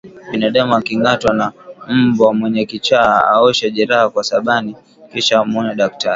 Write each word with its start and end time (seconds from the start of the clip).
Binadamu 0.31 0.75
akingatwa 0.75 1.33
na 1.33 1.51
mbwa 1.87 2.33
mwenye 2.33 2.65
kichaa 2.65 3.23
aoshe 3.23 3.71
jeraha 3.71 4.09
kwa 4.09 4.23
sabani 4.23 4.75
kisha 5.13 5.39
amuone 5.39 5.75
daktari 5.75 6.09